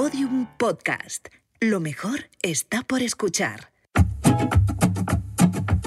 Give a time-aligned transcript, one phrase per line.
[0.00, 1.26] Podium Podcast.
[1.58, 3.72] Lo mejor está por escuchar.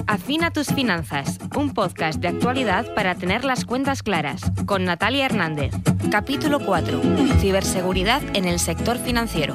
[0.06, 5.72] Afina tus finanzas, un podcast de actualidad para tener las cuentas claras, con Natalia Hernández.
[6.10, 7.00] Capítulo 4.
[7.40, 9.54] Ciberseguridad en el sector financiero.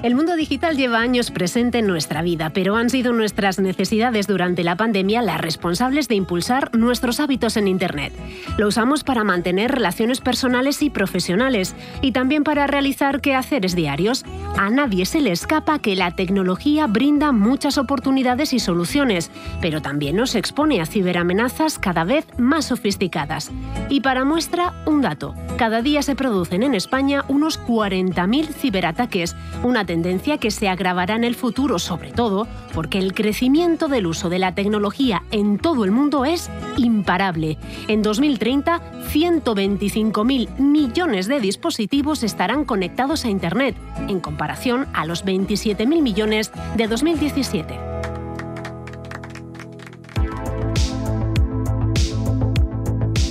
[0.00, 4.62] El mundo digital lleva años presente en nuestra vida, pero han sido nuestras necesidades durante
[4.62, 8.12] la pandemia las responsables de impulsar nuestros hábitos en Internet.
[8.58, 14.24] Lo usamos para mantener relaciones personales y profesionales y también para realizar quehaceres diarios.
[14.56, 20.14] A nadie se le escapa que la tecnología brinda muchas oportunidades y soluciones, pero también
[20.14, 23.50] nos expone a ciberamenazas cada vez más sofisticadas.
[23.88, 25.34] Y para muestra, un dato.
[25.56, 29.34] Cada día se producen en España unos 40.000 ciberataques,
[29.64, 34.28] una tendencia que se agravará en el futuro, sobre todo porque el crecimiento del uso
[34.28, 37.58] de la tecnología en todo el mundo es imparable.
[37.88, 43.74] En 2030, 125.000 millones de dispositivos estarán conectados a Internet,
[44.08, 47.87] en comparación a los 27.000 millones de 2017.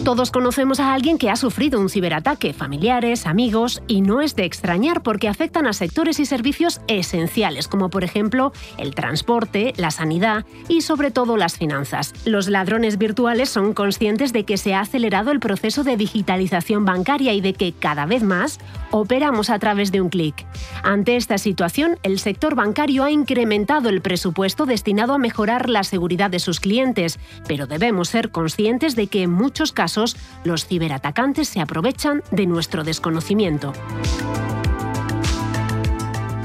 [0.08, 4.46] Todos conocemos a alguien que ha sufrido un ciberataque, familiares, amigos, y no es de
[4.46, 10.46] extrañar porque afectan a sectores y servicios esenciales, como por ejemplo el transporte, la sanidad
[10.70, 12.14] y sobre todo las finanzas.
[12.24, 17.34] Los ladrones virtuales son conscientes de que se ha acelerado el proceso de digitalización bancaria
[17.34, 20.46] y de que cada vez más operamos a través de un clic.
[20.84, 26.30] Ante esta situación, el sector bancario ha incrementado el presupuesto destinado a mejorar la seguridad
[26.30, 29.97] de sus clientes, pero debemos ser conscientes de que en muchos casos
[30.44, 33.74] los ciberatacantes se aprovechan de nuestro desconocimiento.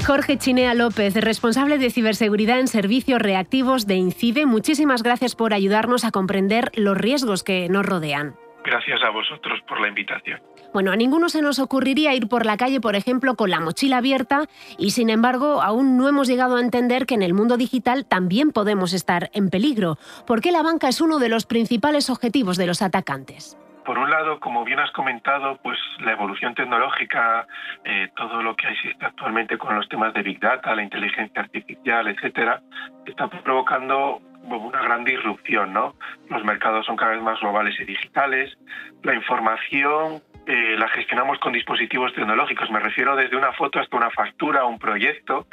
[0.05, 6.03] Jorge Chinea López, responsable de ciberseguridad en servicios reactivos de INCIBE, muchísimas gracias por ayudarnos
[6.03, 8.35] a comprender los riesgos que nos rodean.
[8.65, 10.41] Gracias a vosotros por la invitación.
[10.73, 13.97] Bueno, a ninguno se nos ocurriría ir por la calle, por ejemplo, con la mochila
[13.97, 14.45] abierta
[14.79, 18.51] y sin embargo aún no hemos llegado a entender que en el mundo digital también
[18.51, 19.99] podemos estar en peligro.
[20.25, 23.55] ¿Por qué la banca es uno de los principales objetivos de los atacantes?
[23.85, 27.45] Por un lado, como bien has comentado, pues la evolución tecnológica,
[27.83, 32.07] eh, todo lo que existe actualmente con los temas de Big Data, la inteligencia artificial,
[32.07, 32.61] etcétera,
[33.05, 35.95] está provocando una gran disrupción, ¿no?
[36.29, 38.57] Los mercados son cada vez más globales y digitales,
[39.03, 42.69] la información eh, la gestionamos con dispositivos tecnológicos.
[42.69, 45.47] Me refiero desde una foto hasta una factura, un proyecto,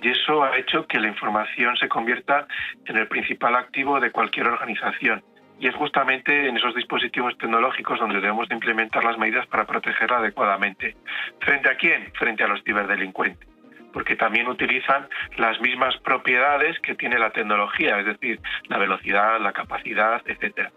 [0.00, 2.46] y eso ha hecho que la información se convierta
[2.84, 5.24] en el principal activo de cualquier organización.
[5.58, 10.18] Y es justamente en esos dispositivos tecnológicos donde debemos de implementar las medidas para protegerla
[10.18, 10.96] adecuadamente.
[11.40, 12.12] ¿Frente a quién?
[12.12, 13.48] Frente a los ciberdelincuentes
[13.96, 15.08] porque también utilizan
[15.38, 20.70] las mismas propiedades que tiene la tecnología, es decir, la velocidad, la capacidad, etcétera.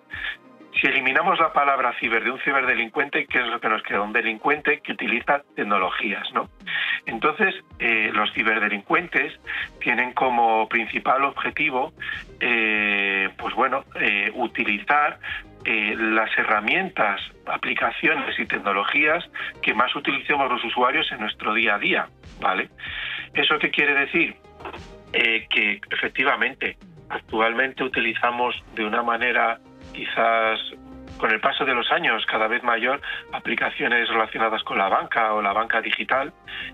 [0.80, 4.02] Si eliminamos la palabra ciber de un ciberdelincuente, ¿qué es lo que nos queda?
[4.02, 6.50] Un delincuente que utiliza tecnologías, ¿no?
[7.06, 9.34] Entonces, eh, los ciberdelincuentes
[9.80, 11.94] tienen como principal objetivo,
[12.40, 15.20] eh, pues bueno, eh, utilizar
[15.66, 19.30] las herramientas, aplicaciones y tecnologías
[19.62, 22.08] que más utilicemos los usuarios en nuestro día a día,
[22.40, 22.70] ¿vale?
[23.34, 24.36] ¿Eso qué quiere decir?
[25.12, 26.78] que efectivamente
[27.10, 29.60] actualmente utilizamos de una manera
[29.94, 30.60] quizás
[31.18, 33.02] con el paso de los años cada vez mayor
[33.34, 36.34] aplicaciones relacionadas con la banca o la banca digital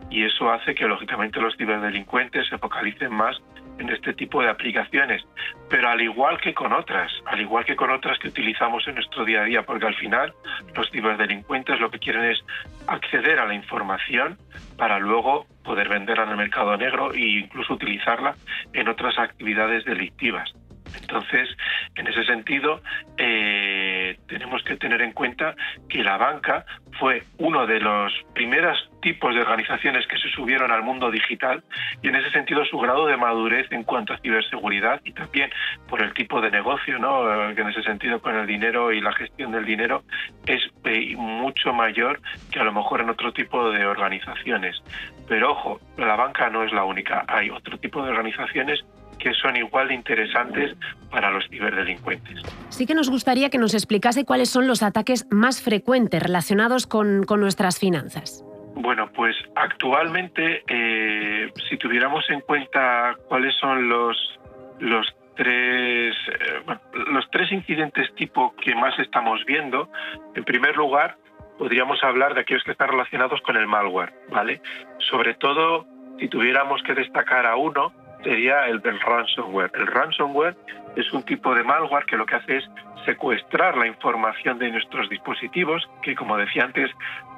[0.09, 3.41] y eso hace que lógicamente los ciberdelincuentes se focalicen más
[3.79, 5.23] en este tipo de aplicaciones,
[5.69, 9.25] pero al igual que con otras, al igual que con otras que utilizamos en nuestro
[9.25, 10.33] día a día, porque al final
[10.75, 12.39] los ciberdelincuentes lo que quieren es
[12.87, 14.37] acceder a la información
[14.77, 18.35] para luego poder venderla en el mercado negro e incluso utilizarla
[18.71, 20.53] en otras actividades delictivas.
[21.01, 21.49] Entonces,
[21.95, 22.81] en ese sentido,
[23.17, 25.55] eh, tenemos que tener en cuenta
[25.89, 26.65] que la banca
[26.99, 31.63] fue uno de los primeros tipos de organizaciones que se subieron al mundo digital
[32.01, 35.51] y en ese sentido su grado de madurez en cuanto a ciberseguridad y también
[35.87, 37.53] por el tipo de negocio, ¿no?
[37.53, 40.03] que en ese sentido con el dinero y la gestión del dinero
[40.45, 42.19] es eh, mucho mayor
[42.51, 44.81] que a lo mejor en otro tipo de organizaciones.
[45.27, 48.83] Pero ojo, la banca no es la única, hay otro tipo de organizaciones
[49.25, 50.77] que son igual de interesantes
[51.09, 52.43] para los ciberdelincuentes.
[52.69, 57.25] Sí que nos gustaría que nos explicase cuáles son los ataques más frecuentes relacionados con,
[57.25, 58.45] nuestras finanzas.
[58.75, 64.15] Bueno, pues actualmente, eh, si tuviéramos en cuenta cuáles son los,
[64.79, 66.77] los tres eh,
[67.11, 69.89] los tres incidentes tipo que más estamos viendo,
[70.35, 71.17] en primer lugar,
[71.57, 74.61] podríamos hablar de aquellos que están relacionados con el malware, ¿vale?
[75.09, 75.87] Sobre todo,
[76.19, 77.91] si tuviéramos que destacar a uno,
[78.25, 79.71] sería el del ransomware.
[79.75, 80.57] El ransomware
[80.95, 82.65] es un tipo de malware que lo que hace es
[83.05, 86.89] secuestrar la información de nuestros dispositivos, que como decía antes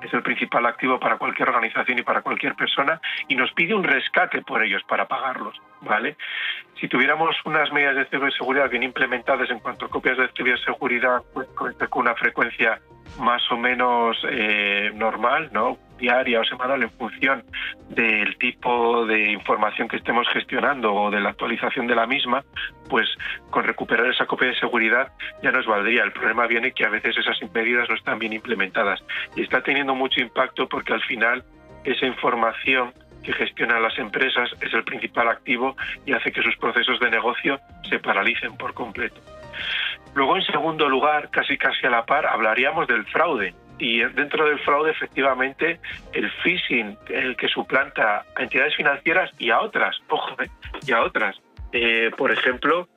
[0.01, 3.83] es el principal activo para cualquier organización y para cualquier persona, y nos pide un
[3.83, 6.15] rescate por ellos para pagarlos, ¿vale?
[6.79, 11.47] Si tuviéramos unas medidas de ciberseguridad bien implementadas en cuanto a copias de ciberseguridad pues,
[11.89, 12.79] con una frecuencia
[13.19, 15.77] más o menos eh, normal, ¿no?
[15.97, 17.43] Diaria o semanal en función
[17.89, 22.43] del tipo de información que estemos gestionando o de la actualización de la misma,
[22.89, 23.07] pues
[23.49, 25.11] con recuperar esa copia de seguridad
[25.41, 26.03] ya nos valdría.
[26.03, 29.03] El problema viene que a veces esas medidas no están bien implementadas
[29.35, 31.43] y está teniendo mucho impacto porque al final
[31.83, 32.93] esa información
[33.23, 37.59] que gestionan las empresas es el principal activo y hace que sus procesos de negocio
[37.89, 39.19] se paralicen por completo.
[40.13, 43.53] Luego, en segundo lugar, casi casi a la par, hablaríamos del fraude.
[43.79, 45.79] Y dentro del fraude, efectivamente,
[46.13, 50.49] el phishing, el que suplanta a entidades financieras y a otras, ojo, eh,
[50.85, 51.35] y a otras.
[51.71, 52.87] Eh, por ejemplo,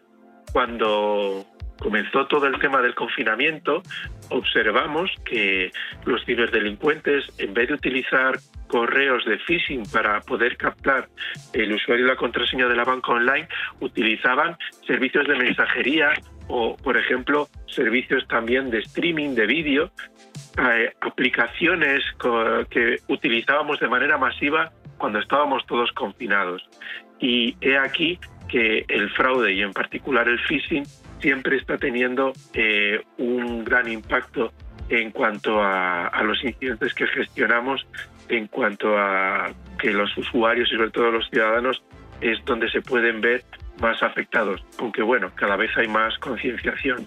[0.53, 1.45] cuando
[1.79, 3.83] comenzó todo el tema del confinamiento,
[4.29, 5.73] observamos que
[6.05, 8.39] los ciberdelincuentes, en vez de utilizar
[8.69, 11.09] correos de phishing para poder captar
[11.53, 13.49] el usuario y la contraseña de la banca online,
[13.81, 14.57] utilizaban
[14.87, 16.13] servicios de mensajería
[16.51, 19.91] o, por ejemplo, servicios también de streaming de vídeo,
[20.59, 22.03] eh, aplicaciones
[22.69, 26.69] que utilizábamos de manera masiva cuando estábamos todos confinados.
[27.21, 28.19] Y he aquí
[28.49, 30.85] que el fraude y en particular el phishing
[31.21, 34.53] siempre está teniendo eh, un gran impacto
[34.89, 37.87] en cuanto a, los incidentes que gestionamos,
[38.29, 41.81] en cuanto a que los usuarios y sobre todo los ciudadanos
[42.21, 43.45] es donde se pueden ver
[43.81, 47.07] más afectados, aunque bueno, cada vez hay más concienciación.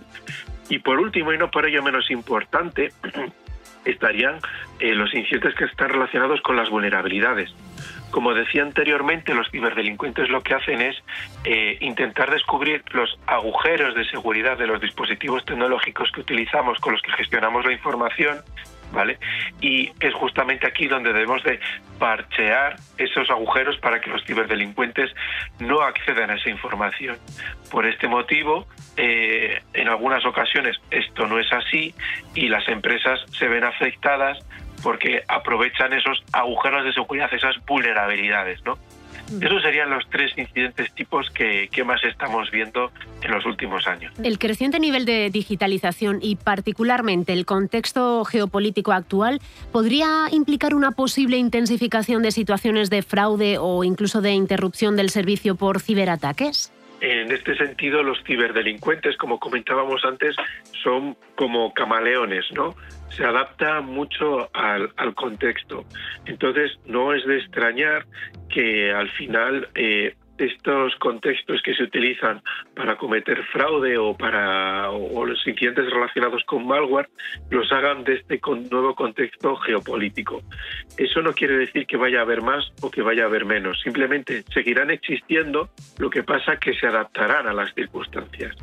[0.70, 2.92] Y por último, y no por ello menos importante,
[3.86, 4.40] estarían
[4.80, 7.54] eh, los incidentes que están relacionados con las vulnerabilidades.
[8.12, 10.96] Como decía anteriormente, los ciberdelincuentes lo que hacen es
[11.46, 17.02] eh, intentar descubrir los agujeros de seguridad de los dispositivos tecnológicos que utilizamos, con los
[17.02, 18.38] que gestionamos la información,
[18.94, 19.18] ¿vale?
[19.60, 21.60] Y es justamente aquí donde debemos de
[22.00, 25.12] parchear esos agujeros para que los ciberdelincuentes
[25.60, 27.18] no accedan a esa información.
[27.72, 31.94] Por este motivo, eh, en algunas ocasiones esto no es así
[32.36, 34.38] y las empresas se ven afectadas
[34.84, 38.78] porque aprovechan esos agujeros de seguridad, esas vulnerabilidades, ¿no?
[39.42, 42.92] Esos serían los tres incidentes tipos que, más estamos viendo
[43.22, 44.14] en los últimos años.
[44.24, 49.42] El creciente nivel de digitalización y particularmente el contexto geopolítico actual
[49.72, 55.56] podría implicar una posible intensificación de situaciones de fraude o incluso de interrupción del servicio
[55.56, 56.73] por ciberataques.
[57.02, 60.36] En este sentido, los ciberdelincuentes, como comentábamos antes,
[60.84, 62.76] son como camaleones, ¿no?
[63.10, 65.86] Se adapta mucho al, contexto.
[66.26, 68.06] Entonces, no es de extrañar
[68.50, 72.42] que al final eh, estos contextos que se utilizan
[72.76, 77.10] para cometer fraude o para o los incidentes relacionados con malware
[77.50, 78.40] los hagan de este
[78.72, 80.42] nuevo contexto geopolítico.
[80.98, 83.80] Eso no quiere decir que vaya a haber más o que vaya a haber menos,
[83.82, 88.56] simplemente seguirán existiendo, lo que pasa que se adaptarán a las circunstancias.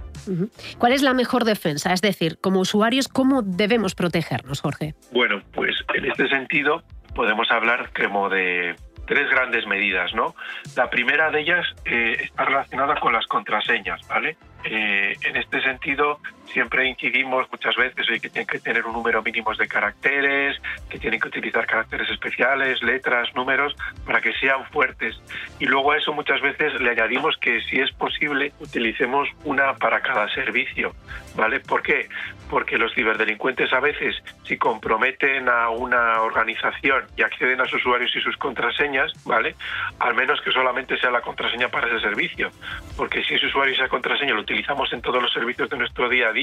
[0.79, 1.93] ¿Cuál es la mejor defensa?
[1.93, 4.95] Es decir, como usuarios, ¿cómo debemos protegernos, Jorge?
[5.13, 6.83] Bueno, pues en este sentido
[7.15, 8.77] podemos hablar como de
[9.11, 10.37] tres grandes medidas, ¿no?
[10.77, 14.37] La primera de ellas eh, está relacionada con las contraseñas, ¿vale?
[14.63, 16.21] Eh, en este sentido,
[16.53, 20.99] siempre incidimos muchas veces en que tienen que tener un número mínimo de caracteres, que
[20.99, 25.21] tienen que utilizar caracteres especiales, letras, números, para que sean fuertes.
[25.59, 30.01] Y luego a eso muchas veces le añadimos que si es posible utilicemos una para
[30.01, 30.95] cada servicio,
[31.35, 31.61] ¿vale?
[31.61, 32.09] ¿Por qué?
[32.49, 38.15] Porque los ciberdelincuentes a veces, si comprometen a una organización y acceden a sus usuarios
[38.15, 39.55] y sus contraseñas, ¿vale?
[39.99, 42.51] Al menos que solamente sea la contraseña para ese servicio.
[42.97, 46.09] Porque si ese usuario y esa contraseña lo utilizamos en todos los servicios de nuestro
[46.09, 46.40] día a día,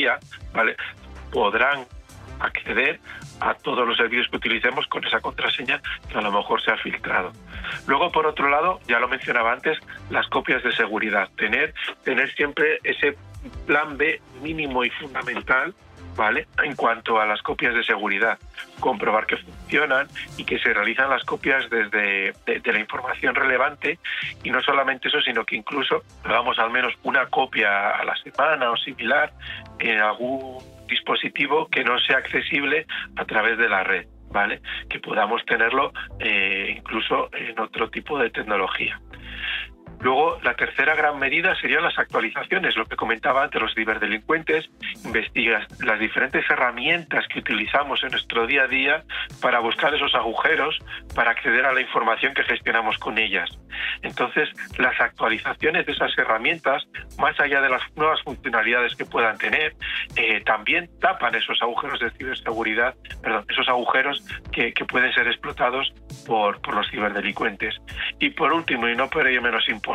[0.53, 0.75] ¿vale?
[1.31, 1.85] Podrán
[2.39, 2.99] acceder
[3.39, 6.77] a todos los servicios que utilicemos con esa contraseña que a lo mejor se ha
[6.77, 7.31] filtrado.
[7.87, 9.77] Luego, por otro lado, ya lo mencionaba antes,
[10.09, 11.29] las copias de seguridad.
[11.35, 11.73] Tener,
[12.03, 13.17] tener siempre ese
[13.65, 15.73] plan B mínimo y fundamental
[16.17, 16.47] ¿vale?
[16.63, 18.37] En cuanto a las copias de seguridad,
[18.79, 23.99] comprobar que funcionan y que se realizan las copias desde de, la información relevante
[24.43, 28.71] y no solamente eso, sino que incluso hagamos al menos una copia a la semana
[28.71, 29.31] o similar
[29.79, 30.57] en algún
[30.87, 34.07] dispositivo que no sea accesible a través de la red.
[34.29, 34.59] ¿Vale?
[34.89, 38.99] Que podamos tenerlo eh, incluso en otro tipo de tecnología.
[39.99, 44.69] Luego, la tercera gran medida serían las actualizaciones, lo que comentaba antes, los ciberdelincuentes
[45.03, 49.03] investigan las diferentes herramientas que utilizamos en nuestro día a día
[49.41, 50.77] para buscar esos agujeros,
[51.15, 53.49] para acceder a la información que gestionamos con ellas.
[54.03, 56.87] Entonces, las actualizaciones de esas herramientas,
[57.17, 59.75] más allá de las nuevas funcionalidades que puedan tener,
[60.15, 65.91] eh, también tapan esos agujeros de ciberseguridad, perdón, esos agujeros que, pueden ser explotados
[66.25, 67.75] por, por los ciberdelincuentes.
[68.19, 69.86] Y por último, y no por ello menos importante,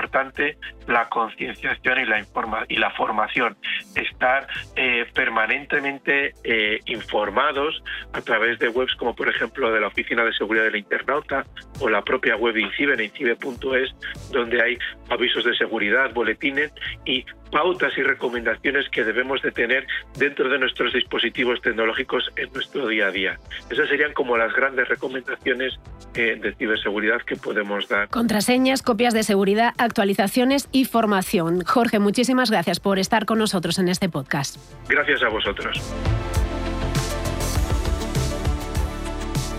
[0.86, 3.56] la concienciación y la, informa y la formación.
[3.94, 4.46] Estar
[4.76, 7.82] eh, permanentemente eh, informados
[8.12, 11.44] a través de webs como por ejemplo de la Oficina de Seguridad del Internauta
[11.80, 13.94] o la propia web de Incibe, en incibe.es,
[14.30, 14.78] donde hay
[15.10, 16.72] avisos de seguridad, boletines
[17.04, 19.86] y pautas y recomendaciones que debemos de tener
[20.18, 23.38] dentro de nuestros dispositivos tecnológicos en nuestro día a día.
[23.70, 25.78] Esas serían como las grandes recomendaciones
[26.14, 28.08] eh, de ciberseguridad que podemos dar.
[28.08, 31.62] Contraseñas, copias de seguridad, actualizaciones y formación.
[31.64, 34.56] Jorge, muchísimas gracias por estar con nosotros en este podcast.
[34.88, 35.78] Gracias a vosotros.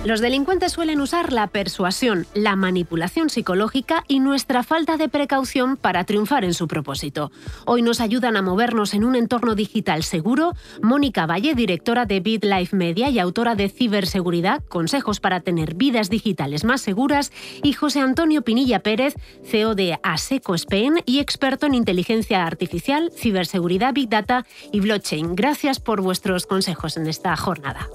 [0.06, 6.04] Los delincuentes suelen usar la persuasión, la manipulación psicológica y nuestra falta de precaución para
[6.04, 7.32] triunfar en su propósito.
[7.66, 12.76] Hoy nos ayudan a movernos en un entorno digital seguro Mónica Valle, directora de BitLife
[12.76, 17.32] Media y autora de Ciberseguridad, consejos para tener vidas digitales más seguras,
[17.64, 23.94] y José Antonio Pinilla Pérez, CEO de Aseco Spain y experto en inteligencia artificial, ciberseguridad,
[23.94, 25.34] big data y blockchain.
[25.34, 27.88] Gracias por vuestros consejos en esta jornada.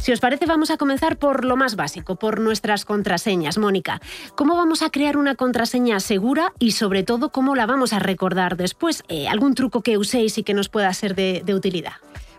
[0.00, 3.58] Si os parece, vamos a comenzar por lo más básico, por nuestras contraseñas.
[3.58, 4.00] Mónica,
[4.34, 8.56] ¿cómo vamos a crear una contraseña segura y sobre todo cómo la vamos a recordar
[8.56, 9.02] después?
[9.08, 11.94] Eh, ¿Algún truco que uséis y que nos pueda ser de, de utilidad?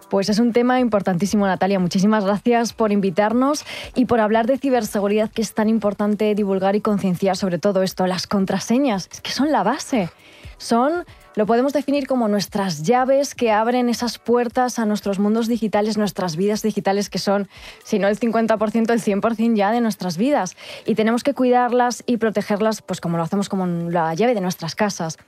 [0.09, 1.79] Pues es un tema importantísimo, Natalia.
[1.79, 6.81] Muchísimas gracias por invitarnos y por hablar de ciberseguridad, que es tan importante divulgar y
[6.81, 8.07] concienciar sobre todo esto.
[8.07, 10.09] Las contraseñas, es que son la base.
[10.57, 11.05] Son
[11.37, 16.35] lo podemos definir como nuestras llaves que abren esas puertas a nuestros mundos digitales, nuestras
[16.35, 17.47] vidas digitales, que son,
[17.83, 20.57] si no el 50%, el 100% ya de nuestras vidas.
[20.87, 24.73] Y tenemos que cuidarlas y protegerlas, pues como lo hacemos como la llave de nuestras
[24.73, 25.19] casas.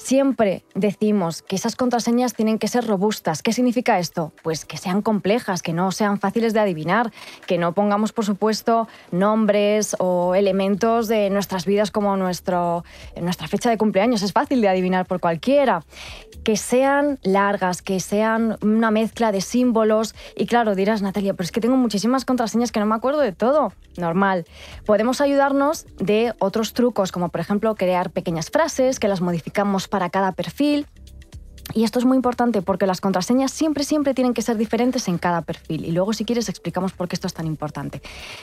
[0.00, 3.42] Siempre decimos que esas contraseñas tienen que ser robustas.
[3.42, 4.32] ¿Qué significa esto?
[4.42, 7.12] Pues que sean complejas, que no sean fáciles de adivinar,
[7.46, 12.82] que no pongamos, por supuesto, nombres o elementos de nuestras vidas como nuestra
[13.48, 14.22] fecha de cumpleaños.
[14.22, 15.84] Es fácil de adivinar por cualquiera
[16.44, 20.14] que sean largas, que sean una mezcla de símbolos.
[20.36, 23.32] Y claro, dirás, Natalia, pero es que tengo muchísimas contraseñas que no me acuerdo de
[23.32, 23.72] todo.
[23.98, 24.46] Normal.
[24.86, 30.10] Podemos ayudarnos de otros trucos, como por ejemplo crear pequeñas frases que las modificamos para
[30.10, 30.86] cada perfil
[31.74, 35.18] y esto es muy importante porque las contraseñas siempre, siempre tienen que ser diferentes en
[35.18, 35.84] cada perfil.
[35.84, 38.00] Y luego, si quieres, explicamos por qué esto es tan importante.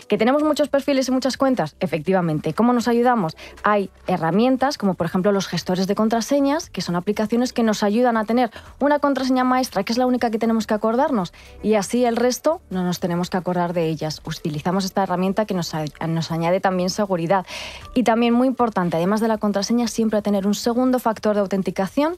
[0.07, 1.75] ¿Que tenemos muchos perfiles y muchas cuentas?
[1.79, 2.53] Efectivamente.
[2.53, 3.35] ¿Cómo nos ayudamos?
[3.63, 8.17] Hay herramientas, como por ejemplo los gestores de contraseñas, que son aplicaciones que nos ayudan
[8.17, 11.33] a tener una contraseña maestra, que es la única que tenemos que acordarnos.
[11.63, 14.21] Y así el resto no nos tenemos que acordar de ellas.
[14.25, 15.73] Utilizamos esta herramienta que nos,
[16.07, 17.45] nos añade también seguridad.
[17.93, 22.15] Y también muy importante, además de la contraseña, siempre tener un segundo factor de autenticación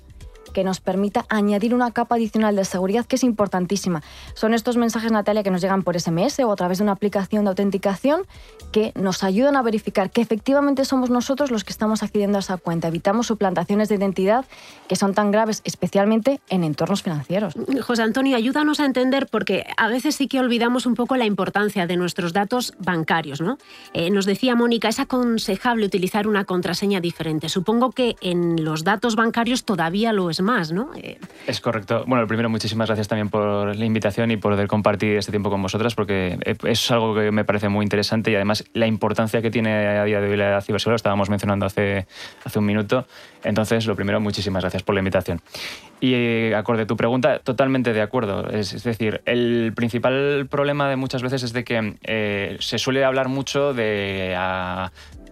[0.54, 4.01] que nos permita añadir una capa adicional de seguridad que es importantísima.
[4.34, 7.46] Son estos mensajes, Natalia, que nos llegan por SMS o a través de una aplicación
[7.46, 8.24] de autenticación
[8.72, 12.58] que nos ayudan a verificar que efectivamente somos nosotros los que estamos accediendo a esa
[12.58, 12.88] cuenta.
[12.88, 14.46] Evitamos suplantaciones de identidad
[14.88, 17.54] que son tan graves, especialmente en entornos financieros.
[17.82, 21.88] José Antonio, ayúdanos a entender, porque a veces sí que olvidamos un poco la importancia
[21.88, 23.42] de nuestros datos bancarios.
[23.42, 23.58] ¿no?
[23.94, 27.50] Eh, nos decía Mónica, es aconsejable utilizar una contraseña diferente.
[27.50, 30.89] Supongo que en los datos bancarios todavía lo es más, ¿no?
[30.96, 32.04] Eh, es correcto.
[32.08, 35.50] Bueno, lo primero, muchísimas gracias también por la invitación y por poder compartir este tiempo
[35.51, 39.51] con vosotras, porque es algo que me parece muy interesante y además la importancia que
[39.51, 42.08] tiene a día de hoy la ciberseguridad, estábamos mencionando hace,
[42.44, 43.06] hace un minuto.
[43.44, 45.42] Entonces, lo primero, muchísimas gracias por la invitación.
[46.00, 48.50] Y eh, acorde a tu pregunta, totalmente de acuerdo.
[48.50, 53.27] Es, decir, el principal problema de muchas veces es de que eh, se suele hablar
[53.27, 54.89] mucho de eh,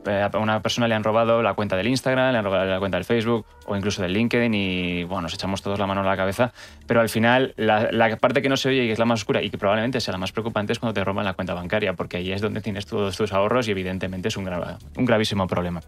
[0.08, 2.98] a una persona le han robado la cuenta del Instagram, le han robado la cuenta
[2.98, 6.18] del Facebook o incluso del LinkedIn y bueno, nos echamos todos la mano a la
[6.18, 6.54] cabeza,
[6.88, 9.42] pero al final la, parte que no se oye y que es la más oscura
[9.42, 12.18] y que probablemente sea la más preocupante es cuando te roban la cuenta bancaria, porque
[12.18, 15.82] ahí es donde tienes todos tus ahorros y evidentemente es un, un gravísimo problema.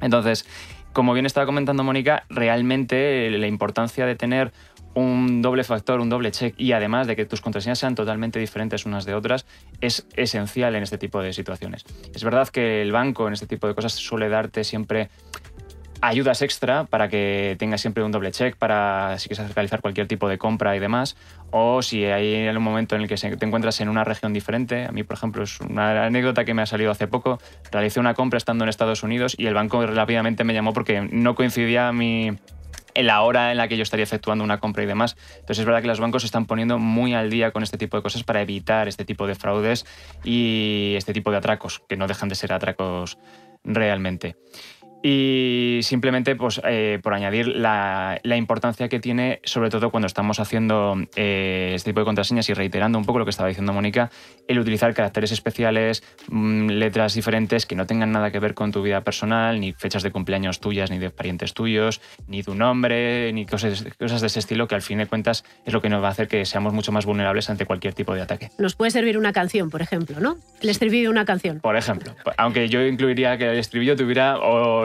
[0.00, 0.46] Entonces,
[0.92, 4.52] como bien estaba comentando Mónica, realmente la importancia de tener
[4.96, 8.86] un doble factor, un doble check y además de que tus contraseñas sean totalmente diferentes
[8.86, 9.44] unas de otras
[9.82, 11.84] es esencial en este tipo de situaciones.
[12.14, 15.10] Es verdad que el banco en este tipo de cosas suele darte siempre
[16.00, 20.30] ayudas extra para que tengas siempre un doble check para si quieres realizar cualquier tipo
[20.30, 21.14] de compra y demás.
[21.50, 24.86] O si hay un momento en el que te encuentras en una región diferente.
[24.86, 27.38] A mí, por ejemplo, es una anécdota que me ha salido hace poco.
[27.70, 31.34] Realicé una compra estando en Estados Unidos y el banco rápidamente me llamó porque no
[31.34, 32.36] coincidía mi,
[33.02, 35.16] la hora en la que yo estaría efectuando una compra y demás.
[35.34, 37.96] Entonces es verdad que los bancos se están poniendo muy al día con este tipo
[37.96, 39.86] de cosas para evitar este tipo de fraudes
[40.24, 43.18] y este tipo de atracos, que no dejan de ser atracos
[43.64, 44.36] realmente.
[45.02, 50.96] Y simplemente, pues, eh, por añadir la, importancia que tiene, sobre todo cuando estamos haciendo
[51.16, 54.10] eh, este tipo de contraseñas y reiterando un poco lo que estaba diciendo Mónica,
[54.48, 58.82] el utilizar caracteres especiales, mm, letras diferentes que no tengan nada que ver con tu
[58.82, 63.46] vida personal, ni fechas de cumpleaños tuyas, ni de parientes tuyos, ni tu nombre, ni
[63.46, 66.08] cosas, cosas de ese estilo, que al fin de cuentas es lo que nos va
[66.08, 68.50] a hacer que seamos mucho más vulnerables ante cualquier tipo de ataque.
[68.58, 70.38] Nos puede servir una canción, por ejemplo, ¿no?
[70.60, 71.60] El estribillo de una canción.
[71.60, 72.14] Por ejemplo.
[72.36, 74.36] Aunque yo incluiría que el estribillo tuviera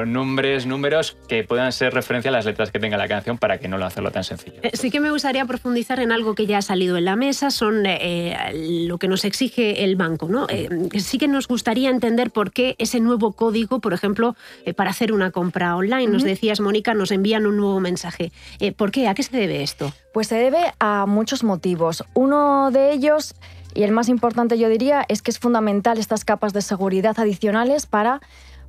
[0.01, 3.59] o nombres, números que puedan ser referencia a las letras que tenga la canción para
[3.59, 4.59] que no lo hacerlo tan sencillo.
[4.61, 7.51] Eh, sí que me gustaría profundizar en algo que ya ha salido en la mesa,
[7.51, 8.35] son eh,
[8.87, 10.27] lo que nos exige el banco.
[10.27, 10.47] ¿no?
[10.49, 14.35] Eh, sí que nos gustaría entender por qué ese nuevo código, por ejemplo,
[14.75, 18.31] para hacer una compra online, nos decías, Mónica, nos envían un nuevo mensaje.
[18.75, 19.07] ¿Por qué?
[19.07, 19.93] ¿A qué se debe esto?
[20.13, 22.03] Pues se debe a muchos motivos.
[22.13, 23.35] Uno de ellos
[23.73, 27.85] y el más importante yo diría es que es fundamental estas capas de seguridad adicionales
[27.85, 28.21] para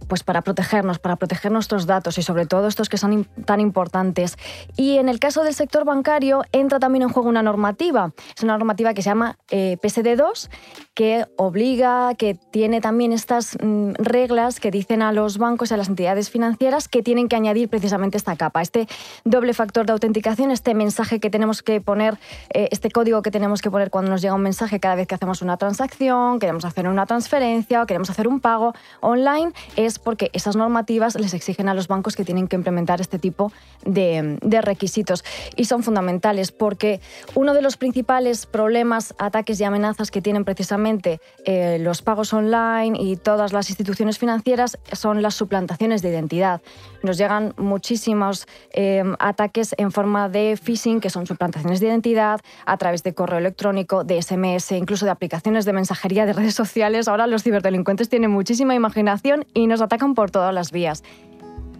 [0.08, 4.36] pues para protegernos, para proteger nuestros datos y sobre todo estos que son tan importantes.
[4.76, 8.12] Y en el caso del sector bancario entra también en juego una normativa.
[8.36, 10.48] Es una normativa que se llama eh, PSD2
[10.94, 15.76] que obliga, que tiene también estas mm, reglas que dicen a los bancos y a
[15.76, 18.86] las entidades financieras que tienen que añadir precisamente esta capa, este
[19.24, 22.18] doble factor de autenticación, este mensaje que tenemos que poner,
[22.52, 25.14] eh, este código que tenemos que poner cuando nos llega un mensaje cada vez que
[25.14, 30.30] hacemos una transacción, queremos hacer una transferencia o queremos hacer un pago online, es porque
[30.32, 33.52] esas normativas les exigen a los bancos que tienen que implementar este tipo
[33.84, 35.24] de, requisitos.
[35.56, 37.00] Y son fundamentales porque
[37.34, 42.98] uno de los principales problemas, ataques y amenazas que tienen precisamente eh, los pagos online
[43.00, 46.60] y todas las instituciones financieras son las suplantaciones de identidad.
[47.02, 52.76] Nos llegan muchísimos eh, ataques en forma de phishing, que son suplantaciones de identidad, a
[52.76, 57.08] través de correo electrónico, de SMS, incluso de aplicaciones de mensajería de redes sociales.
[57.08, 61.02] Ahora los ciberdelincuentes tienen muchísima imaginación y nos atacan por todas las vías.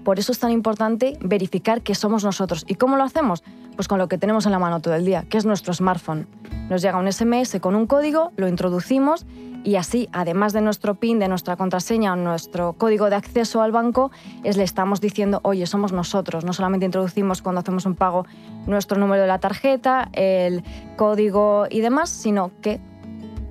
[0.04, 2.64] Por eso es tan importante verificar que somos nosotros.
[2.66, 3.44] ¿Y cómo lo hacemos?
[3.76, 6.26] Pues con lo que tenemos en la mano todo el día, que es nuestro smartphone.
[6.68, 9.26] Nos llega un SMS con un código, lo introducimos
[9.64, 13.71] y así, además de nuestro PIN, de nuestra contraseña o nuestro código de acceso al
[13.71, 14.11] banco,
[14.43, 16.45] es le estamos diciendo, oye, somos nosotros.
[16.45, 18.26] No solamente introducimos cuando hacemos un pago
[18.67, 20.65] nuestro número de la tarjeta, el
[20.97, 22.80] código y demás, sino que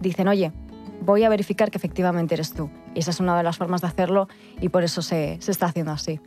[0.01, 0.51] dicen, oye,
[1.01, 2.69] voy a verificar que efectivamente eres tú.
[2.95, 4.27] Esa es una de las formas de hacerlo
[4.60, 6.19] y por eso se, se está haciendo así.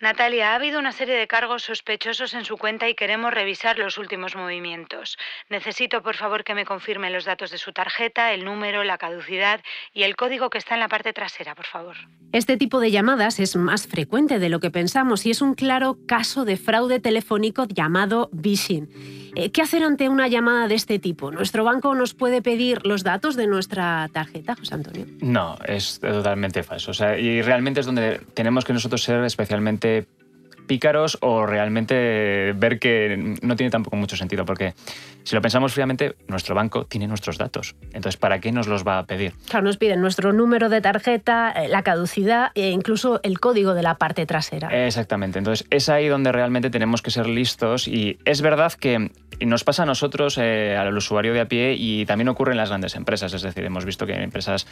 [0.00, 3.98] Natalia, ha habido una serie de cargos sospechosos en su cuenta y queremos revisar los
[3.98, 5.18] últimos movimientos.
[5.50, 9.60] Necesito, por favor, que me confirme los datos de su tarjeta, el número, la caducidad
[9.92, 11.96] y el código que está en la parte trasera, por favor.
[12.30, 15.98] Este tipo de llamadas es más frecuente de lo que pensamos y es un claro
[16.06, 19.32] caso de fraude telefónico llamado phishing.
[19.34, 21.30] Eh, ¿Qué hacer ante una llamada de este tipo?
[21.30, 25.06] ¿Nuestro banco nos puede pedir los datos de nuestra tarjeta, José Antonio?
[25.20, 26.90] No, es totalmente falso.
[26.90, 29.87] O sea, y realmente es donde tenemos que nosotros ser especialmente
[30.68, 34.74] pícaros o realmente ver que no tiene tampoco mucho sentido, porque
[35.24, 37.74] si lo pensamos fríamente, nuestro banco tiene nuestros datos.
[37.86, 39.32] Entonces, ¿para qué nos los va a pedir?
[39.48, 43.82] Claro, nos piden nuestro número de tarjeta, eh, la caducidad e incluso el código de
[43.82, 44.86] la parte trasera.
[44.86, 45.38] Exactamente.
[45.38, 49.84] Entonces, es ahí donde realmente tenemos que ser listos y es verdad que nos pasa
[49.84, 53.32] a nosotros, eh, al usuario de a pie, y también ocurre en las grandes empresas.
[53.32, 54.66] Es decir, hemos visto que hay empresas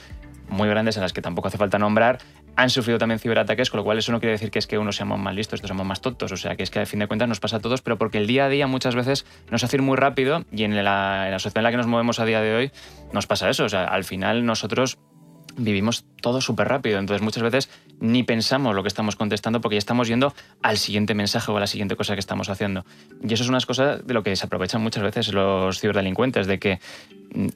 [0.49, 2.19] muy grandes en las que tampoco hace falta nombrar,
[2.57, 4.93] han sufrido también ciberataques, con lo cual eso no quiere decir que es que uno
[4.93, 6.33] seamos más listos, estos somos más tontos.
[6.33, 8.19] O sea, que es que a fin de cuentas nos pasa a todos, pero porque
[8.19, 11.33] el día a día muchas veces nos hace ir muy rápido y en la, en
[11.33, 12.73] la sociedad en la que nos movemos a día de hoy
[13.13, 13.65] nos pasa eso.
[13.65, 14.99] O sea, al final nosotros
[15.57, 16.99] vivimos todo súper rápido.
[16.99, 21.15] Entonces muchas veces ni pensamos lo que estamos contestando porque ya estamos yendo al siguiente
[21.15, 22.85] mensaje o a la siguiente cosa que estamos haciendo.
[23.23, 26.59] Y eso es una cosa de lo que se aprovechan muchas veces los ciberdelincuentes, de
[26.59, 26.81] que
[27.35, 27.47] mm,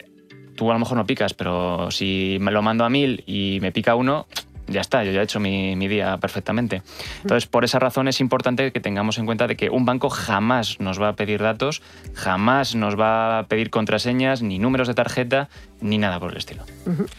[0.61, 3.71] tú a lo mejor no picas, pero si me lo mando a mil y me
[3.71, 4.27] pica uno,
[4.67, 6.83] ya está, yo ya he hecho mi, día perfectamente.
[7.23, 10.79] Entonces, por esa razón es importante que tengamos en cuenta de que un banco jamás
[10.79, 11.81] nos va a pedir datos,
[12.13, 15.49] jamás nos va a pedir contraseñas ni números de tarjeta
[15.81, 16.63] ni nada por el estilo.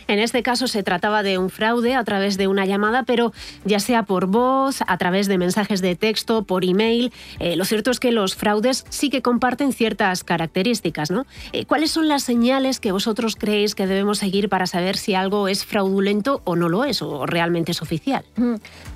[0.09, 3.33] En este caso se trataba de un fraude a través de una llamada, pero
[3.65, 7.91] ya sea por voz, a través de mensajes de texto, por email, eh, lo cierto
[7.91, 11.27] es que los fraudes sí que comparten ciertas características, ¿no?
[11.53, 15.49] Eh, ¿Cuáles son las señales que vosotros creéis que debemos seguir para saber si algo
[15.49, 18.25] es fraudulento o no lo es, o realmente es oficial?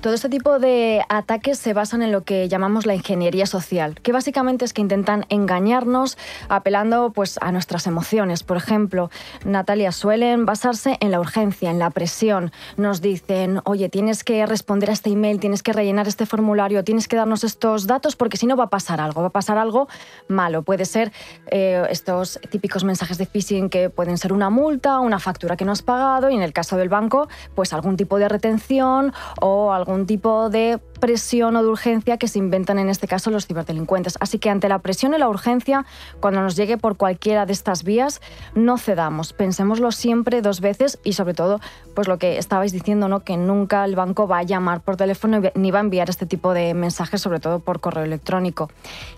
[0.01, 4.11] Todo este tipo de ataques se basan en lo que llamamos la ingeniería social, que
[4.11, 6.17] básicamente es que intentan engañarnos
[6.49, 8.43] apelando pues, a nuestras emociones.
[8.43, 9.09] Por ejemplo,
[9.57, 12.51] Natalia, suelen basarse en la urgencia, en la presión.
[12.77, 17.07] Nos dicen, oye, tienes que responder a este email, tienes que rellenar este formulario, tienes
[17.07, 19.87] que darnos estos datos porque si no va a pasar algo, va a pasar algo
[20.27, 20.61] malo.
[20.61, 21.11] Puede ser
[21.49, 25.71] eh, estos típicos mensajes de phishing que pueden ser una multa, una factura que no
[25.71, 30.05] has pagado y en el caso del banco, pues algún tipo de retención o algún
[30.05, 34.17] tipo de presión o de urgencia que se inventan en este caso los ciberdelincuentes.
[34.19, 35.85] Así que ante la presión y la urgencia,
[36.19, 38.21] cuando nos llegue por cualquiera de estas vías,
[38.55, 39.33] no cedamos.
[39.33, 41.59] Pensémoslo siempre dos veces y sobre todo,
[41.95, 43.21] pues lo que estabais diciendo, ¿no?
[43.21, 46.53] que nunca el banco va a llamar por teléfono ni va a enviar este tipo
[46.53, 48.69] de mensajes, sobre todo por correo electrónico.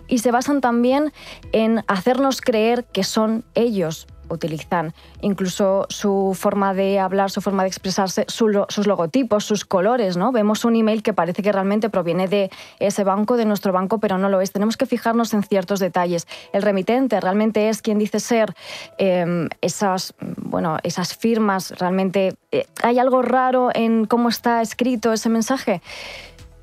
[0.08, 1.12] Y se basan también
[1.52, 7.68] en hacernos creer que son ellos utilizan incluso su forma de hablar, su forma de
[7.68, 10.32] expresarse, sus logotipos, sus colores, ¿no?
[10.32, 14.18] Vemos un email que parece que realmente proviene de ese banco, de nuestro banco, pero
[14.18, 14.52] no lo es.
[14.52, 16.26] Tenemos que fijarnos en ciertos detalles.
[16.52, 18.54] El remitente realmente es quien dice ser
[18.98, 25.28] em, esas, bueno, esas firmas, realmente eh, hay algo raro en cómo está escrito ese
[25.28, 25.82] mensaje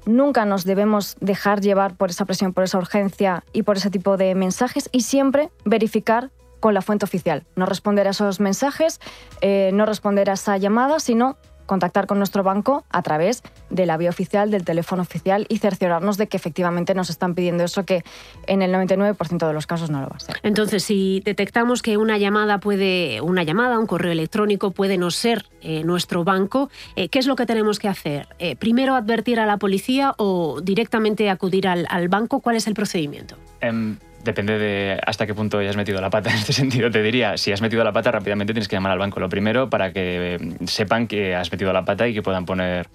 [0.08, 4.18] nunca nos debemos dejar llevar por esa presión, por esa urgencia y por ese tipo
[4.18, 7.46] de mensajes y siempre verificar con la fuente oficial.
[7.56, 9.00] No responder a esos mensajes,
[9.42, 13.98] eh, no responder a esa llamada, sino contactar con nuestro banco a través de la
[13.98, 18.04] vía oficial, del teléfono oficial y cerciorarnos de que efectivamente nos están pidiendo eso que
[18.48, 20.38] en el 99% de los casos no lo va a ser.
[20.44, 25.46] Entonces, si detectamos que una llamada puede, una llamada, un correo electrónico puede no ser
[25.62, 28.30] eh, nuestro banco, eh, ¿qué es lo que tenemos que hacer?
[28.60, 32.40] ¿Primero advertir a la policía o directamente acudir al, banco?
[32.40, 33.36] ¿Cuál es el procedimiento?
[33.60, 36.92] Em, depende de hasta qué punto hayas metido la pata en este sentido.
[36.92, 39.20] Te diría, si has metido la pata, rápidamente tienes que llamar al banco.
[39.20, 40.38] Lo primero, para que eh,
[40.68, 42.88] sepan que has metido la pata y que puedan poner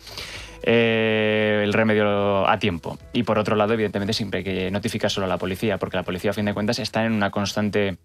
[0.62, 2.98] eh, el remedio a tiempo.
[3.12, 6.04] Y por otro lado, evidentemente, siempre hay que notificar solo a la policía, porque la
[6.04, 7.98] policía, a fin de cuentas, está en una constante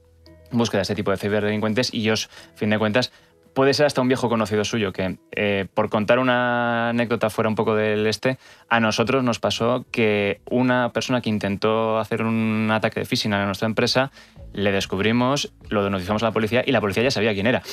[0.50, 3.12] búsqueda de este tipo de ciberdelincuentes y ellos, a fin de cuentas,
[3.58, 7.56] puede ser hasta un viejo conocido suyo que, eh, por contar una anécdota fuera un
[7.56, 8.38] poco del este,
[8.70, 13.48] a nosotros nos pasó que una persona que intentó hacer un ataque de phishing a
[13.48, 14.12] nuestra empresa,
[14.54, 17.64] le descubrimos, lo denunciamos a la policía y la policía ya sabía quién era.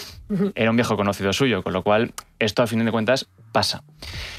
[0.54, 3.84] Era un viejo conocido suyo, con lo cual esto a fin de cuentas pasa.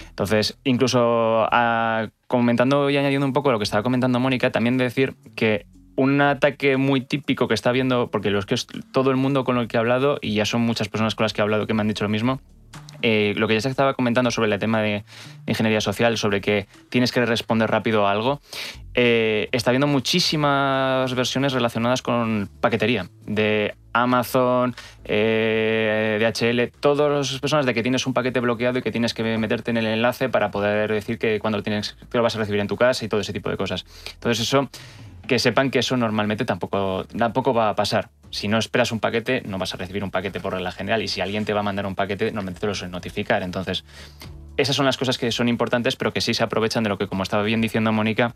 [0.10, 5.13] Entonces, incluso ah, comentando y añadiendo un poco lo que estaba comentando Mónica, también decir
[5.36, 8.55] que un ataque muy típico que está viendo, porque los que
[8.91, 11.34] todo el mundo con el que he hablado, y ya son muchas personas con las
[11.34, 12.39] que he hablado que me han dicho lo mismo,
[13.01, 15.03] eh, lo que ya se estaba comentando sobre el tema de
[15.45, 18.41] ingeniería social, sobre que tienes que responder rápido a algo,
[18.93, 27.65] eh, está viendo muchísimas versiones relacionadas con paquetería, de Amazon, eh, DHL, todas las personas
[27.65, 30.51] de que tienes un paquete bloqueado y que tienes que meterte en el enlace para
[30.51, 33.08] poder decir que cuando lo, tienes, que lo vas a recibir en tu casa y
[33.08, 33.86] todo ese tipo de cosas.
[34.15, 34.69] Entonces eso
[35.27, 38.09] que sepan que eso normalmente tampoco, tampoco va a pasar.
[38.29, 41.01] Si no esperas un paquete, no vas a recibir un paquete por regla general.
[41.01, 43.43] Y si alguien te va a mandar un paquete, normalmente te lo suelen notificar.
[43.43, 43.85] Entonces,
[44.57, 47.07] esas son las cosas que son importantes, pero que sí se aprovechan de lo que,
[47.07, 48.35] como estaba bien diciendo Mónica,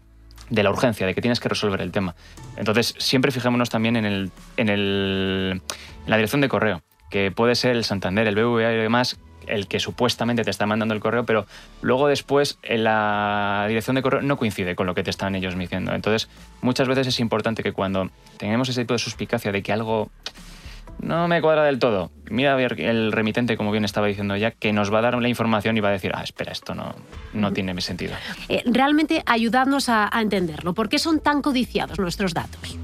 [0.50, 2.16] de la urgencia, de que tienes que resolver el tema.
[2.58, 5.62] Entonces, siempre fijémonos también en, el, en, el,
[6.06, 9.20] en la dirección de correo, que puede ser el Santander, el BVA y demás,
[9.50, 11.46] el que supuestamente te está mandando el correo, pero
[11.82, 15.58] luego después en la dirección de correo no coincide con lo que te están ellos
[15.58, 15.94] diciendo.
[15.94, 16.30] Entonces,
[16.62, 20.10] muchas veces es importante que cuando tengamos ese tipo de suspicacia de que algo
[21.02, 24.52] no me cuadra del todo, mira a ver el remitente, como bien estaba diciendo ya,
[24.52, 26.94] que nos va a dar la información y va a decir, ah, espera, esto no,
[27.34, 28.14] no tiene sentido.
[28.50, 30.74] Eh, realmente ayudadnos a, a entenderlo.
[30.74, 32.78] ¿Por qué son tan codiciados nuestros datos?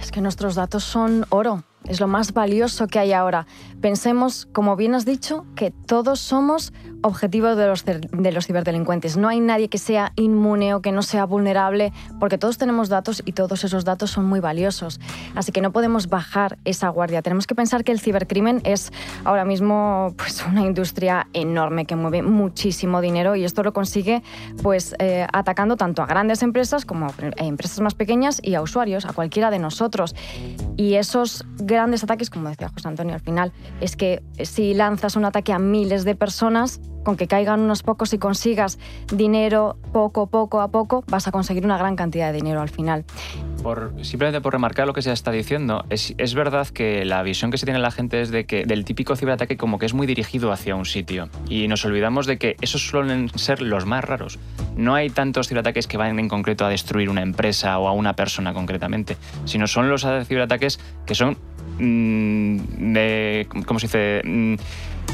[0.00, 3.46] Es que nuestros datos son oro, es lo más valioso que hay ahora.
[3.80, 6.72] Pensemos, como bien has dicho, que todos somos
[7.02, 9.16] objetivos de los, de los ciberdelincuentes.
[9.16, 13.22] No hay nadie que sea inmune o que no sea vulnerable, porque todos tenemos datos
[13.26, 15.00] y todos esos datos son muy valiosos.
[15.34, 17.22] Así que no podemos bajar esa guardia.
[17.22, 18.92] Tenemos que pensar que el cibercrimen es
[19.24, 24.22] ahora mismo pues, una industria enorme que mueve muchísimo dinero y esto lo consigue
[24.62, 29.06] pues, eh, atacando tanto a grandes empresas como a empresas más pequeñas y a usuarios,
[29.06, 30.14] a cualquiera de nosotros.
[30.76, 35.24] Y esos grandes ataques, como decía José Antonio al final, es que si lanzas un
[35.24, 38.78] ataque a miles de personas, con que caigan unos pocos y consigas
[39.12, 43.04] dinero poco, poco a poco, vas a conseguir una gran cantidad de dinero al final.
[43.62, 47.50] Por, simplemente por remarcar lo que se está diciendo, es, es, verdad que la visión
[47.50, 50.06] que se tiene la gente es de que del típico ciberataque como que es muy
[50.06, 54.38] dirigido hacia un sitio y nos olvidamos de que esos suelen ser los más raros.
[54.76, 58.14] No hay tantos ciberataques que vayan en concreto a destruir una empresa o a una
[58.14, 61.36] persona concretamente, sino son los ciberataques que son
[61.80, 64.22] de, ¿cómo se dice?
[64.24, 64.54] Mm,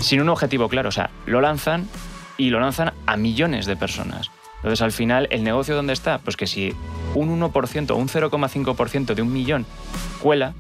[0.00, 1.88] sin un objetivo claro, o sea, lo lanzan
[2.37, 4.31] y lo lanzan a millones de personas.
[4.57, 6.18] Entonces, al final, ¿el negocio dónde está?
[6.18, 6.74] Pues que si
[7.14, 9.66] un 1% o un 0,5% de un millón
[10.20, 10.55] cuela,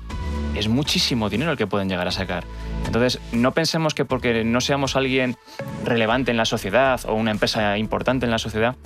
[0.54, 2.44] es muchísimo dinero el que pueden llegar a sacar.
[2.86, 5.36] Entonces, no pensemos que porque no seamos alguien
[5.84, 8.76] relevante en la sociedad o una empresa importante en la sociedad,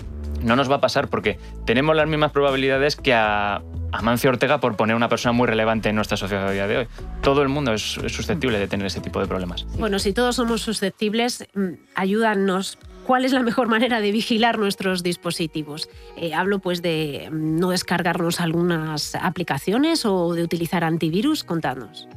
[0.42, 3.62] no nos va a pasar porque tenemos las mismas probabilidades que a,
[4.02, 6.88] Mancio Ortega por poner una persona muy relevante en nuestra sociedad a día de hoy.
[7.22, 9.66] Todo el mundo es, es susceptible de tener ese tipo de problemas.
[9.78, 12.78] Bueno, si todos somos susceptibles, mm, ayúdanos
[13.10, 15.88] ¿Cuál es la mejor manera de vigilar nuestros dispositivos?
[16.16, 21.42] Eh, hablo pues de mm, no descargarnos algunas aplicaciones o de utilizar antivirus.
[21.42, 22.08] Contadnos.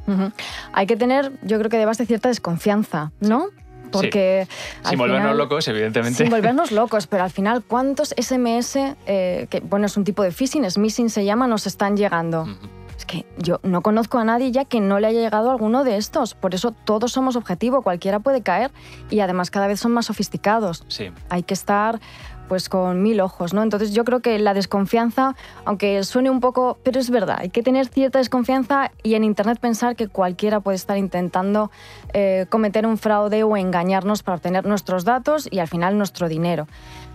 [0.72, 3.48] Hay que tener, yo creo que de base cierta desconfianza, ¿no?
[3.98, 4.46] Porque
[4.82, 6.18] sin volvernos locos, evidentemente.
[6.24, 10.30] Sin volvernos locos, pero al final, ¿cuántos SMS, eh, que bueno, es un tipo de
[10.30, 12.46] phishing, smishing se llama, nos están llegando?
[12.96, 15.96] Es que yo no conozco a nadie ya que no le haya llegado alguno de
[15.96, 16.34] estos.
[16.34, 18.70] Por eso todos somos objetivo, cualquiera puede caer
[19.10, 20.84] y además cada vez son más sofisticados.
[20.88, 21.10] Sí.
[21.28, 22.00] Hay que estar
[22.48, 23.62] pues con mil ojos, ¿no?
[23.62, 27.62] Entonces yo creo que la desconfianza, aunque suene un poco, pero es verdad, hay que
[27.62, 31.70] tener cierta desconfianza y en Internet pensar que cualquiera puede estar intentando
[32.12, 36.66] eh, cometer un fraude o engañarnos para obtener nuestros datos y al final nuestro dinero.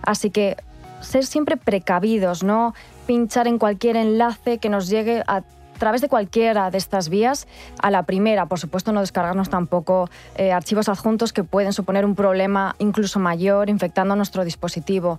[0.02, 0.56] Así que
[1.00, 2.74] ser siempre precavidos, no
[3.06, 5.42] pinchar en cualquier enlace que nos llegue a
[5.80, 7.48] través de cualquiera de estas vías.
[7.82, 12.14] A la primera, por supuesto, no descargarnos tampoco eh, archivos adjuntos que pueden suponer un
[12.14, 15.18] problema incluso mayor, infectando nuestro dispositivo.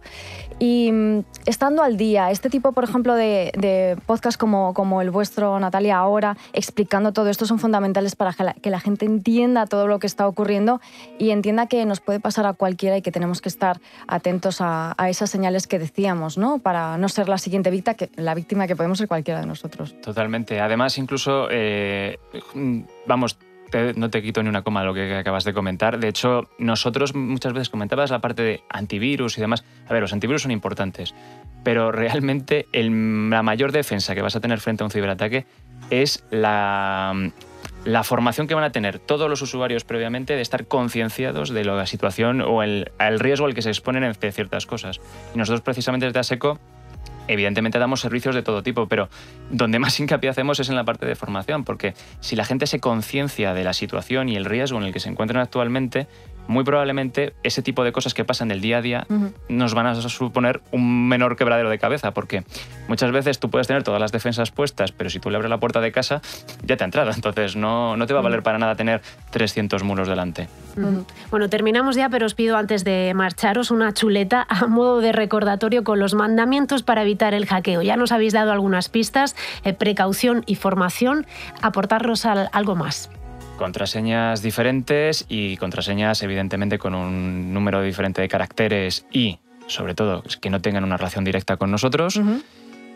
[0.58, 5.12] Y mm, estando al día, este tipo, por ejemplo, de, de podcast como, como el
[5.12, 10.00] vuestro, Natalia, ahora, explicando todo esto, son fundamentales para que la, gente entienda todo lo
[10.00, 10.80] que está ocurriendo
[11.20, 14.94] y entienda que nos puede pasar a cualquiera y que tenemos que estar atentos a,
[14.98, 16.60] a esas señales que decíamos, ¿no?
[16.60, 17.82] Para no ser la siguiente víctima
[18.16, 19.96] la víctima que podemos ser cualquiera de nosotros.
[20.02, 20.51] Totalmente.
[20.60, 22.20] Además, incluso, eh,
[23.06, 23.38] vamos,
[23.96, 26.00] no te quito ni una coma de lo que acabas de comentar.
[26.00, 29.64] De hecho, nosotros muchas veces comentabas la parte de antivirus y demás.
[29.88, 31.14] A ver, los antivirus son importantes,
[31.64, 35.46] pero realmente la mayor defensa que vas a tener frente a un ciberataque
[35.90, 37.14] es la,
[38.04, 42.42] formación que van a tener todos los usuarios previamente de estar concienciados de la situación
[42.42, 45.00] o el, riesgo al que se exponen en ciertas cosas.
[45.34, 46.60] Y nosotros precisamente desde ASECO
[47.28, 49.10] Evidentemente damos servicios de todo tipo, pero
[49.50, 52.80] donde más hincapié hacemos es en la parte de formación, porque si la gente se
[52.80, 56.08] conciencia de la situación y el riesgo en el que se encuentran actualmente,
[56.52, 59.08] muy probablemente ese tipo de cosas que pasan del día a día
[59.50, 62.44] nos van a suponer un menor quebradero de cabeza, porque
[62.88, 65.60] muchas veces tú puedes tener todas las defensas puestas, pero si tú le abres la
[65.60, 66.22] puerta de casa,
[66.64, 67.12] ya te ha entrado.
[67.12, 70.48] Entonces no, no te va a valer para nada tener 300 muros delante.
[71.32, 75.84] Bueno, terminamos ya, pero os pido antes de marcharos una chuleta a modo de recordatorio
[75.84, 77.82] con los mandamientos para evitar el hackeo.
[77.82, 81.26] Ya nos habéis dado algunas pistas, eh, precaución y formación,
[81.62, 83.10] aportarnos algo más
[83.62, 90.50] contraseñas diferentes y contraseñas evidentemente con un número diferente de caracteres y sobre todo que
[90.50, 92.20] no tengan una relación directa con nosotros.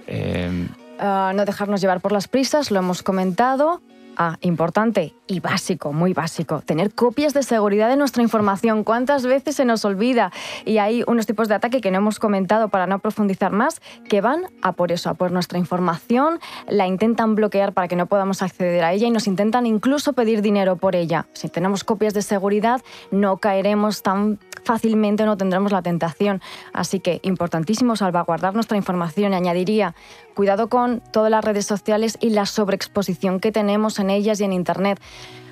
[0.08, 3.80] Eh, ah, no dejarnos llevar por las prisas, lo hemos comentado.
[4.18, 8.86] Ah, importante y básico, muy básico, tener copias de seguridad de nuestra información.
[8.86, 10.32] ¿Cuántas veces se nos olvida?
[10.64, 14.22] Y hay unos tipos de ataque que no hemos comentado para no profundizar más, que
[14.22, 18.42] van a por eso, a por nuestra información, la intentan bloquear para que no podamos
[18.42, 21.26] acceder a ella y nos intentan incluso pedir dinero por ella.
[21.34, 26.42] Si tenemos copias de seguridad, no caeremos tan fácilmente, no tendremos la tentación.
[26.72, 29.94] Así que importantísimo salvaguardar nuestra información y añadiría
[30.36, 34.54] cuidado con todas las redes sociales y la sobreexposición que tenemos en ellas y en
[34.54, 35.00] Internet.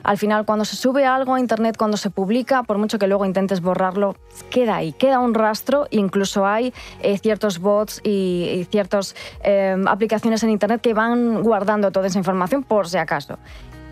[0.03, 3.25] Al final, cuando se sube algo a Internet, cuando se publica, por mucho que luego
[3.25, 4.15] intentes borrarlo,
[4.49, 5.87] queda ahí, queda un rastro.
[5.91, 12.07] Incluso hay eh, ciertos bots y, ciertas eh, aplicaciones en Internet que van guardando toda
[12.07, 13.39] esa información por si acaso.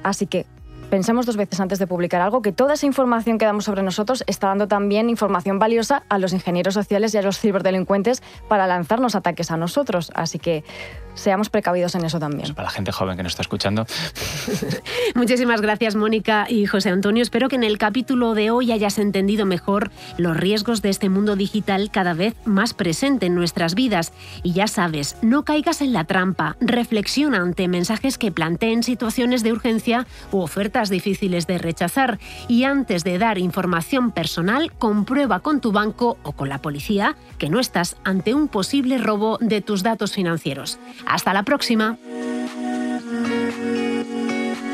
[0.04, 0.46] Así que
[0.92, 4.26] pensemos dos veces antes de publicar algo, que toda esa información que damos sobre nosotros
[4.28, 9.16] está dando también información valiosa a los ingenieros sociales y a los ciberdelincuentes para lanzarnos
[9.16, 10.12] ataques a nosotros.
[10.14, 10.66] Así que
[11.14, 12.54] seamos precavidos en eso también.
[12.54, 13.86] para la gente joven que nos está escuchando.
[15.16, 17.24] Muchísimas gracias, Mónica y José Antonio.
[17.24, 21.36] Espero que en el capítulo de hoy hayas entendido mejor los riesgos de este mundo
[21.36, 24.14] digital cada vez más presente en nuestras vidas.
[24.44, 26.56] Y ya sabes, no caigas en la trampa.
[26.60, 32.20] Reflexiona ante mensajes que planteen situaciones de urgencia u ofertas difíciles de rechazar.
[32.48, 37.50] Y antes de dar información personal, comprueba con tu banco o con la policía que
[37.50, 40.80] no estás ante un posible robo de tus datos financieros.
[41.06, 41.98] Hasta la próxima.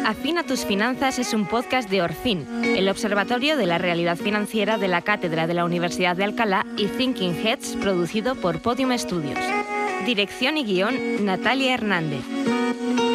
[0.05, 4.87] Afina tus finanzas es un podcast de Orfin, el Observatorio de la Realidad Financiera de
[4.87, 9.37] la Cátedra de la Universidad de Alcalá y Thinking Heads, producido por Podium Studios.
[10.05, 12.21] Dirección y guion, Natalia Hernández.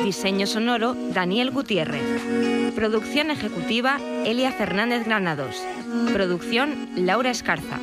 [0.04, 2.02] Diseño sonoro, Daniel Gutiérrez.
[2.74, 5.56] Producción ejecutiva, Elia Fernández Granados.
[6.12, 7.78] Producción, Laura Escarza.